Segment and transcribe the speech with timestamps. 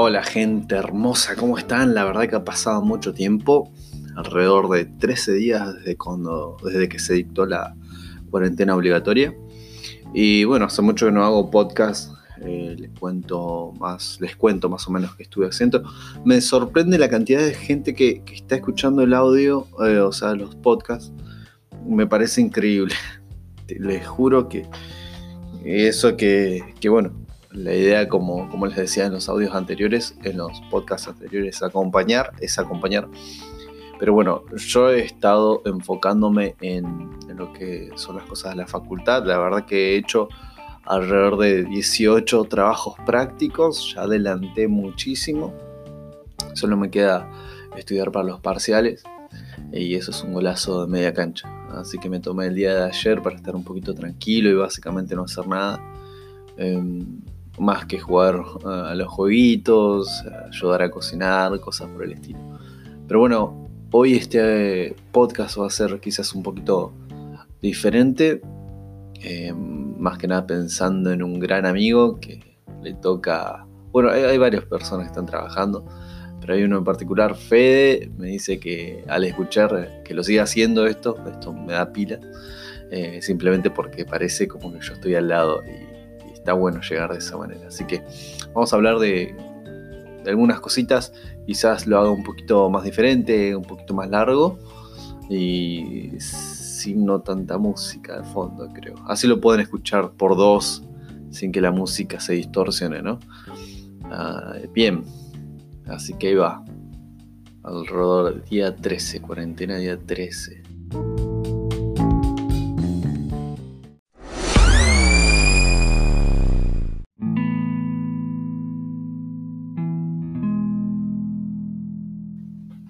[0.00, 1.92] Hola gente hermosa, ¿cómo están?
[1.92, 3.72] La verdad que ha pasado mucho tiempo,
[4.14, 7.74] alrededor de 13 días desde, cuando, desde que se dictó la
[8.30, 9.34] cuarentena obligatoria.
[10.14, 12.12] Y bueno, hace mucho que no hago podcast,
[12.42, 15.82] eh, les, cuento más, les cuento más o menos qué estuve haciendo.
[16.24, 20.54] Me sorprende la cantidad de gente que, está escuchando el audio, eh, o sea, los
[20.54, 21.12] podcasts.
[21.84, 22.94] Me parece increíble.
[23.66, 24.64] Les juro que
[25.64, 30.36] eso que, que bueno, la idea, como, como les decía en los audios anteriores, en
[30.36, 33.08] los podcasts anteriores, acompañar, es acompañar.
[33.98, 39.24] Pero bueno, yo he estado enfocándome en, lo que son las cosas de la facultad.
[39.24, 40.28] La verdad que he hecho
[40.84, 45.52] alrededor de 18 trabajos prácticos, ya adelanté muchísimo.
[46.54, 47.28] Solo me queda
[47.76, 49.02] estudiar para los parciales
[49.72, 51.48] y eso es un golazo de media cancha.
[51.70, 55.14] Así que me tomé el día de ayer para estar un poquito tranquilo y básicamente
[55.14, 55.80] no hacer nada.
[56.56, 57.20] Em,
[57.58, 62.40] más que jugar eh, a los jueguitos, ayudar a cocinar, cosas por el estilo.
[63.06, 66.92] Pero bueno, hoy este podcast va a ser quizás un poquito
[67.60, 68.40] diferente,
[69.22, 74.64] eh, más que nada pensando en un gran amigo que le toca, bueno, hay, varias
[74.64, 75.84] personas que están trabajando,
[76.40, 80.86] pero hay uno en particular, Fede, me dice que al escuchar que lo siga haciendo
[80.86, 82.20] esto, esto me da pila,
[82.90, 85.87] eh, simplemente porque parece como que yo estoy al lado y
[86.48, 87.68] está bueno llegar de esa manera.
[87.68, 88.02] Así que
[88.54, 89.36] vamos a hablar de,
[90.26, 91.12] algunas cositas.
[91.46, 94.58] Quizás lo haga un poquito más diferente, un poquito más largo
[95.28, 98.94] y sin no tanta música de fondo, creo.
[99.06, 100.82] Así lo pueden escuchar por dos
[101.30, 103.18] sin que la música se distorsione, ¿no?
[104.04, 105.04] Ah, bien,
[105.86, 106.64] así que ahí va.
[107.62, 110.62] Alrededor del día 13, cuarentena día 13.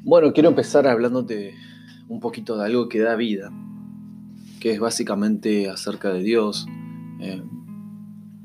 [0.08, 1.54] Bueno, quiero empezar hablándote
[2.08, 3.52] un poquito de algo que da vida,
[4.58, 6.66] que es básicamente acerca de Dios.
[7.20, 7.42] Eh,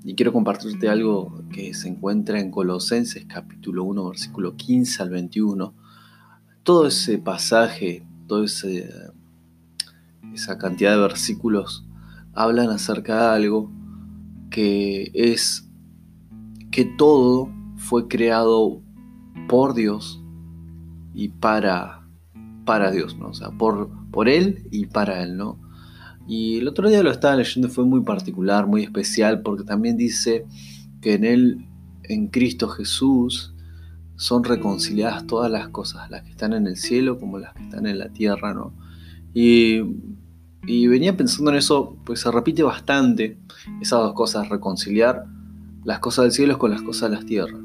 [0.03, 5.73] y quiero compartirte algo que se encuentra en Colosenses capítulo 1, versículo 15 al 21.
[6.63, 9.13] Todo ese pasaje, toda esa
[10.57, 11.85] cantidad de versículos
[12.33, 13.71] hablan acerca de algo
[14.49, 15.65] que es
[16.71, 18.81] que todo fue creado
[19.47, 20.22] por Dios
[21.13, 22.07] y para,
[22.65, 23.27] para Dios, ¿no?
[23.27, 25.59] O sea, por, por Él y para Él, ¿no?
[26.27, 30.45] Y el otro día lo estaba leyendo, fue muy particular, muy especial, porque también dice
[31.01, 31.67] que en Él,
[32.03, 33.53] en Cristo Jesús,
[34.15, 37.85] son reconciliadas todas las cosas, las que están en el cielo como las que están
[37.87, 38.73] en la tierra, ¿no?
[39.33, 39.81] Y,
[40.65, 43.37] y venía pensando en eso, pues se repite bastante
[43.81, 45.25] esas dos cosas, reconciliar
[45.83, 47.59] las cosas del cielo con las cosas de la tierra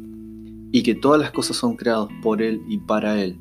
[0.73, 3.39] y que todas las cosas son creadas por Él y para Él.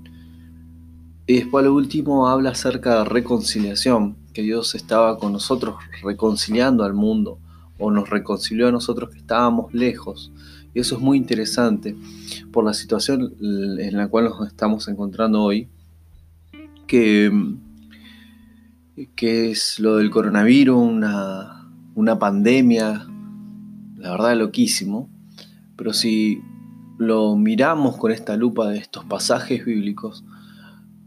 [1.26, 6.94] Y después lo último habla acerca de reconciliación, que Dios estaba con nosotros reconciliando al
[6.94, 7.40] mundo
[7.80, 10.32] o nos reconcilió a nosotros que estábamos lejos.
[10.74, 11.96] Y eso es muy interesante
[12.52, 15.70] por la situación en la cual nos estamos encontrando hoy,
[16.88, 17.32] que,
[19.16, 23.06] que es lo del coronavirus, una, una pandemia,
[23.98, 25.09] la verdad loquísimo,
[25.76, 26.42] pero si
[26.97, 30.24] lo miramos con esta lupa de estos pasajes bíblicos,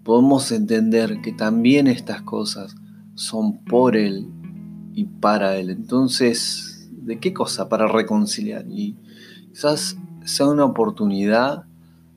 [0.05, 2.77] podemos entender que también estas cosas
[3.15, 4.28] son por Él
[4.95, 5.71] y para Él.
[5.71, 7.69] Entonces, ¿de qué cosa?
[7.69, 8.65] Para reconciliar.
[8.69, 8.97] Y
[9.51, 11.65] quizás sea una oportunidad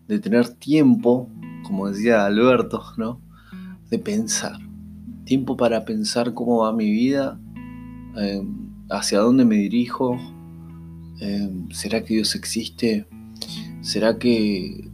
[0.07, 1.29] de tener tiempo,
[1.63, 3.19] como decía Alberto, ¿no?
[3.89, 4.59] De pensar.
[5.25, 7.39] Tiempo para pensar cómo va mi vida,
[8.17, 8.45] eh,
[8.89, 10.17] hacia dónde me dirijo,
[11.21, 13.07] eh, ¿será que Dios existe?
[13.83, 14.89] ¿Será que,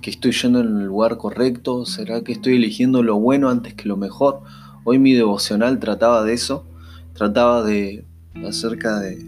[0.00, 1.84] que estoy yendo en el lugar correcto?
[1.84, 4.42] ¿Será que estoy eligiendo lo bueno antes que lo mejor?
[4.84, 6.64] Hoy mi devocional trataba de eso,
[7.12, 8.04] trataba de
[8.46, 9.18] acerca de,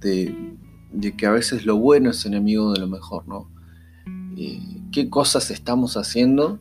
[0.00, 3.48] de, que a veces lo bueno es enemigo de lo mejor, ¿no?
[4.36, 4.60] Eh,
[4.90, 6.58] ¿Qué cosas estamos haciendo?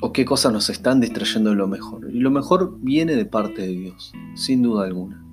[0.00, 2.10] ¿O qué cosas nos están distrayendo de lo mejor?
[2.12, 5.25] Y lo mejor viene de parte de Dios, sin duda alguna.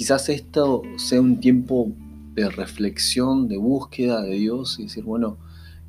[0.00, 1.92] Quizás esto sea un tiempo
[2.32, 5.36] de reflexión, de búsqueda de Dios y decir, bueno,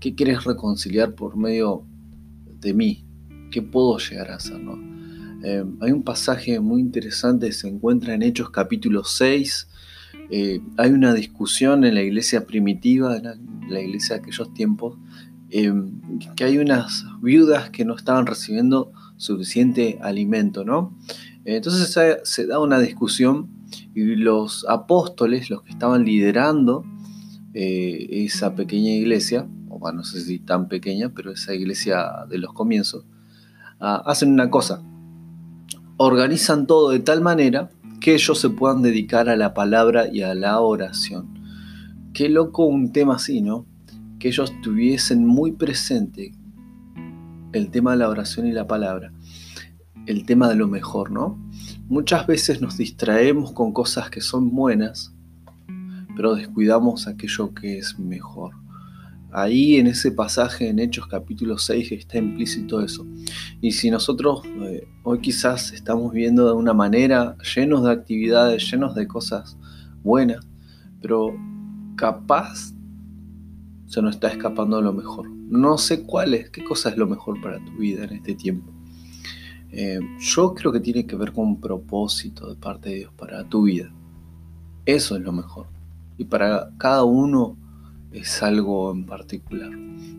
[0.02, 1.86] ¿qué quieres reconciliar por medio
[2.60, 3.06] de mí?
[3.52, 4.60] ¿Qué puedo llegar a hacer?
[5.46, 9.69] Eh, hay un pasaje muy interesante, se encuentra en Hechos capítulo 6.
[10.30, 13.24] Eh, hay una discusión en la iglesia primitiva, en
[13.69, 14.98] la, iglesia de aquellos tiempos,
[15.52, 15.74] eh,
[16.36, 20.98] que hay unas viudas que no estaban recibiendo suficiente alimento, ¿no?
[21.46, 23.61] Entonces se da una discusión
[23.94, 26.85] Y los apóstoles, los que estaban liderando
[27.53, 32.38] eh, esa pequeña iglesia, o bueno, no sé si tan pequeña, pero esa iglesia de
[32.38, 33.06] los comienzos,
[33.79, 34.81] ah, hacen una cosa.
[35.97, 37.69] Organizan todo de tal manera
[38.00, 41.39] que ellos se puedan dedicar a la palabra y a la oración.
[42.13, 43.65] Qué loco un tema así, ¿no?
[44.19, 46.33] Que ellos tuviesen muy presente
[47.53, 49.13] el tema de la oración y la palabra,
[50.06, 51.38] el tema de lo mejor, ¿no?
[51.88, 55.13] Muchas veces nos distraemos con cosas que son buenas,
[56.15, 58.56] pero descuidamos aquello que es mejor.
[59.33, 63.07] Ahí en ese pasaje en Hechos capítulo 6 está implícito eso.
[63.62, 68.94] Y si nosotros eh, hoy quizás estamos viendo de una manera llenos de actividades, llenos
[68.94, 69.57] de cosas
[70.03, 70.45] buenas,
[71.01, 71.33] pero
[71.95, 72.74] capaz
[73.86, 75.30] se nos está escapando lo mejor.
[75.30, 78.81] No sé cuál es, qué cosa es lo mejor para tu vida en este tiempo.
[79.71, 83.44] Eh, yo creo que tiene que ver con un propósito de parte de Dios para
[83.45, 83.91] tu vida.
[84.85, 85.68] Eso es lo mejor.
[86.18, 87.56] Y para cada uno
[88.12, 89.71] es algo en particular.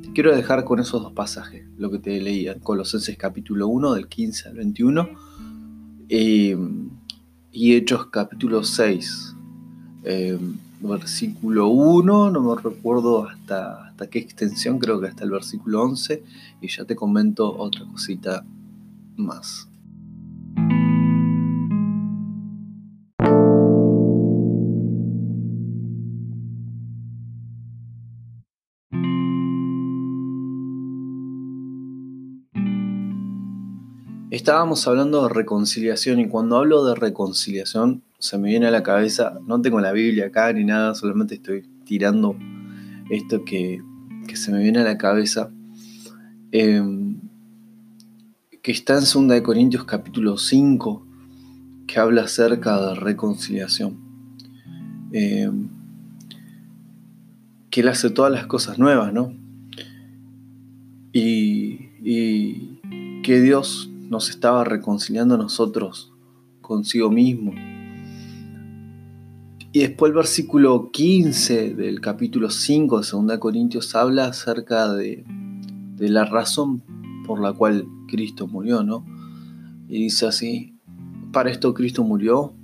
[0.03, 4.09] Te quiero dejar con esos dos pasajes, lo que te leía, Colosenses capítulo 1 del
[4.09, 5.09] 15 al 21
[6.09, 6.57] eh,
[7.53, 9.35] y Hechos capítulo 6,
[10.05, 10.39] eh,
[10.81, 16.23] versículo 1, no me recuerdo hasta, hasta qué extensión, creo que hasta el versículo 11
[16.61, 18.45] y ya te comento otra cosita
[19.17, 19.69] más.
[34.33, 39.39] Estábamos hablando de reconciliación y cuando hablo de reconciliación se me viene a la cabeza,
[39.47, 42.35] no tengo la Biblia acá ni nada, solamente estoy tirando
[43.11, 43.83] esto que,
[44.33, 45.51] se me viene a la cabeza,
[46.51, 47.02] em,
[48.63, 51.05] que está en 2 Corintios capítulo 5,
[51.89, 53.99] que habla acerca de reconciliación.
[55.13, 55.69] Em,
[57.71, 59.35] que Él hace todas las cosas nuevas, ¿no?
[61.13, 62.79] Y, y
[63.25, 66.13] que Dios nos estaba reconciliando a nosotros
[66.61, 67.53] consigo mismo.
[69.73, 75.25] Y después el versículo 15 del capítulo 5 de 2 Corintios habla acerca de,
[75.97, 76.85] de la razón
[77.27, 79.05] por la cual Cristo murió, ¿no?
[79.89, 80.75] Y dice así,
[81.33, 82.55] para esto Cristo murió,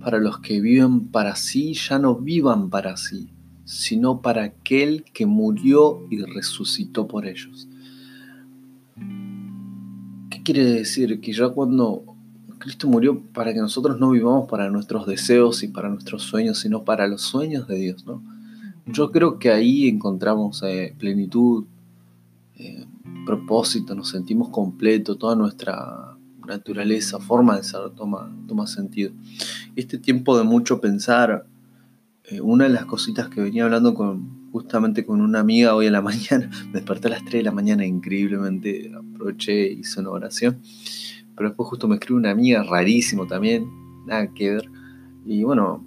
[0.00, 3.32] para los que viven para sí, ya no vivan para sí,
[3.64, 7.68] sino para aquel que murió y resucitó por ellos
[10.46, 11.20] quiere decir?
[11.20, 12.04] Que ya cuando
[12.58, 16.84] Cristo murió para que nosotros no vivamos para nuestros deseos y para nuestros sueños, sino
[16.84, 18.22] para los sueños de Dios, ¿no?
[18.86, 21.64] Yo creo que ahí encontramos eh, plenitud,
[22.58, 22.86] eh,
[23.24, 26.16] propósito, nos sentimos completos, toda nuestra
[26.46, 29.12] naturaleza, forma de ser toma, toma sentido.
[29.74, 31.46] Este tiempo de mucho pensar,
[32.24, 35.92] eh, una de las cositas que venía hablando con, justamente con una amiga hoy en
[35.92, 36.48] la mañana.
[36.66, 40.60] Me desperté a las 3 de la mañana increíblemente, aproveché, hice una oración.
[41.36, 43.68] Pero después justo me escribe una amiga rarísimo también,
[44.06, 44.70] nada que ver.
[45.26, 45.84] Y bueno,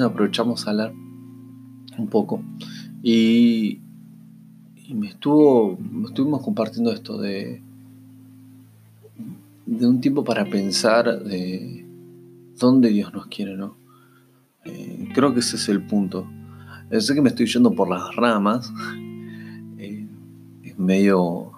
[0.00, 0.92] aprovechamos a hablar
[1.98, 2.42] un poco.
[3.02, 3.80] Y,
[4.94, 7.62] me estuvo, estuvimos compartiendo esto de,
[9.66, 11.84] de un tiempo para pensar de
[12.58, 13.76] dónde Dios nos quiere, ¿no?
[14.64, 16.26] Eh, creo que ese es el punto.
[16.98, 18.72] Sé que me estoy yendo por las ramas.
[19.80, 20.08] Eh,
[20.64, 21.52] es medio.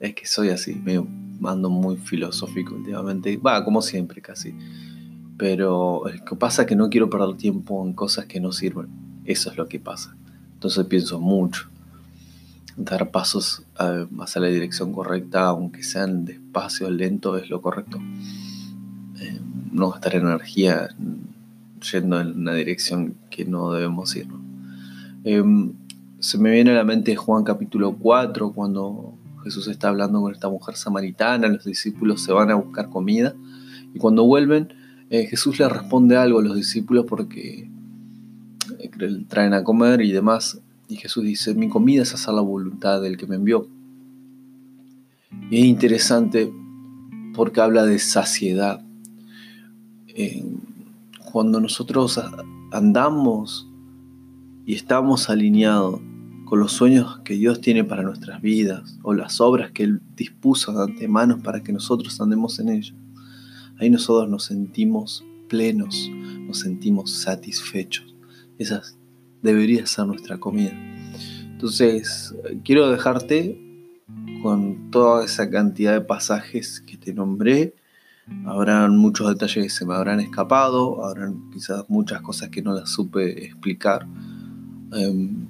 [0.00, 1.06] Es que soy así, medio
[1.38, 3.36] mando muy filosófico últimamente.
[3.36, 4.54] Va, como siempre casi.
[5.36, 8.88] Pero lo que pasa es que no quiero perder tiempo en cosas que no sirven.
[9.26, 10.16] Eso es lo que pasa.
[10.54, 11.68] Entonces pienso mucho.
[12.78, 17.98] Dar pasos hacia la dirección correcta, aunque sean despacio, lento, es lo correcto.
[19.20, 19.40] Eh,
[19.72, 20.88] no gastar energía
[21.92, 24.28] yendo en una dirección que no debemos ir.
[25.24, 25.72] Em,
[26.20, 30.48] se me viene a la mente Juan capítulo 4, cuando Jesús está hablando con esta
[30.48, 33.34] mujer samaritana, los discípulos se van a buscar comida
[33.94, 34.72] y cuando vuelven
[35.10, 37.70] eh, Jesús le responde algo a los discípulos porque
[38.78, 38.90] eh,
[39.28, 43.16] traen a comer y demás y Jesús dice, mi comida es hacer la voluntad del
[43.16, 43.68] que me envió.
[45.50, 46.52] Y es interesante
[47.34, 48.84] porque habla de saciedad.
[51.30, 52.20] cuando nosotros
[52.72, 53.68] andamos
[54.66, 56.00] y estamos alineados
[56.46, 60.72] con los sueños que Dios tiene para nuestras vidas o las obras que Él dispuso
[60.72, 62.96] de antemano para que nosotros andemos en ellas,
[63.78, 68.16] ahí nosotros nos sentimos plenos, nos sentimos satisfechos.
[68.58, 68.82] Esa
[69.42, 70.72] debería ser nuestra comida.
[71.42, 73.60] Entonces, quiero dejarte
[74.42, 77.74] con toda esa cantidad de pasajes que te nombré
[78.44, 82.90] Habrán muchos detalles que se me habrán escapado, habrán quizás muchas cosas que no las
[82.90, 84.06] supe explicar
[84.92, 85.46] em,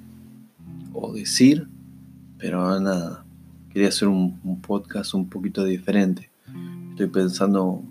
[0.93, 1.67] o decir,
[2.37, 3.25] pero nada,
[3.71, 6.29] quería hacer un, podcast un poquito diferente.
[6.91, 7.81] Estoy pensando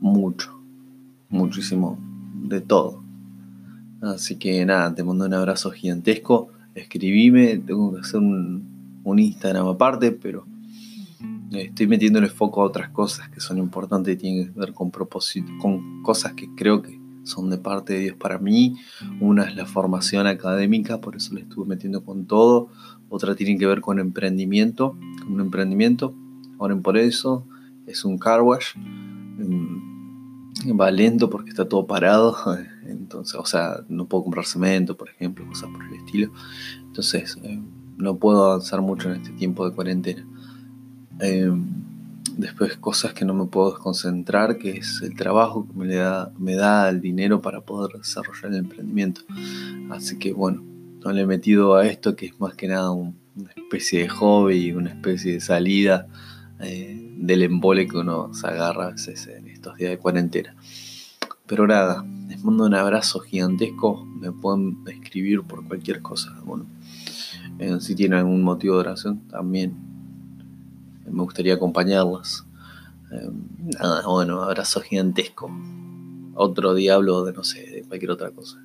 [0.00, 0.60] mucho,
[1.28, 1.98] muchísimo
[2.34, 3.03] de todo.
[4.04, 6.48] Así que nada, te mando un abrazo gigantesco.
[6.74, 10.46] Escribime, tengo que hacer un, un Instagram aparte, pero
[11.52, 15.50] estoy metiéndole foco a otras cosas que son importantes y tienen que ver con propósito,
[15.60, 18.76] con cosas que creo que son de parte de Dios para mí.
[19.20, 22.68] Una es la formación académica, por eso le estuve metiendo con todo.
[23.08, 26.14] Otra tiene que ver con emprendimiento, con un emprendimiento.
[26.58, 27.44] Oren por eso.
[27.86, 28.76] Es un car wash.
[28.76, 32.36] Mm, va lento porque está todo parado.
[32.98, 36.32] Entonces, o sea, no puedo comprar cemento, por ejemplo, cosas por el estilo.
[36.86, 37.60] Entonces, eh,
[37.96, 40.26] no puedo avanzar mucho en este tiempo de cuarentena.
[41.20, 41.50] Eh,
[42.36, 46.56] después cosas que no me puedo desconcentrar, que es el trabajo que me da, me
[46.56, 49.22] da el dinero para poder desarrollar el emprendimiento.
[49.90, 50.64] Así que bueno,
[51.04, 53.14] no le he metido a esto que es más que nada una
[53.56, 56.06] especie de hobby, una especie de salida
[56.60, 60.56] eh, del embole que uno se agarra a veces en estos días de cuarentena.
[61.46, 66.34] Pero nada, les mando un abrazo gigantesco, me pueden escribir por cualquier cosa.
[66.44, 66.64] Bueno,
[67.58, 69.74] eh, si tienen algún motivo de oración, también
[71.06, 72.46] me gustaría acompañarlas.
[73.12, 73.30] Eh,
[73.78, 75.50] nada, bueno, abrazo gigantesco.
[76.34, 78.58] Otro diablo de no sé, de cualquier otra cosa.